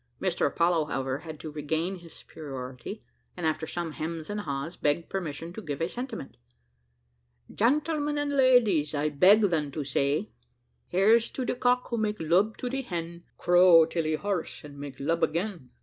Mr 0.19 0.47
Apollo, 0.47 0.85
however, 0.85 1.19
had 1.19 1.39
to 1.39 1.51
regain 1.51 1.99
his 1.99 2.11
superiority, 2.15 3.03
and 3.37 3.45
after 3.45 3.67
some 3.67 3.91
hems 3.91 4.31
and 4.31 4.39
hahs, 4.45 4.75
begged 4.75 5.09
permission 5.11 5.53
to 5.53 5.61
give 5.61 5.79
a 5.79 5.87
sentiment. 5.87 6.37
"Gentlemen 7.53 8.17
and 8.17 8.35
ladies, 8.35 8.95
I 8.95 9.09
beg 9.09 9.41
then 9.51 9.69
to 9.73 9.83
say 9.83 10.31
"Here's 10.87 11.29
to 11.29 11.45
de 11.45 11.53
cock 11.53 11.89
who 11.89 11.97
make 11.99 12.17
lub 12.19 12.57
to 12.57 12.69
de 12.71 12.81
hen, 12.81 13.25
Crow 13.37 13.85
till 13.85 14.05
he 14.05 14.15
hoarse, 14.15 14.63
and 14.63 14.79
make 14.79 14.95
lub 14.97 15.21
again." 15.21 15.69